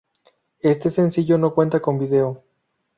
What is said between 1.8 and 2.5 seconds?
video.